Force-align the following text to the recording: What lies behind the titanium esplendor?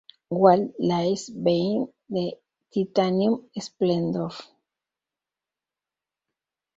What 0.29 0.61
lies 0.79 1.29
behind 1.29 1.89
the 2.09 2.33
titanium 2.73 3.51
esplendor? 3.55 4.33